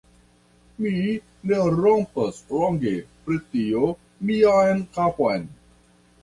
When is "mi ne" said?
0.85-1.59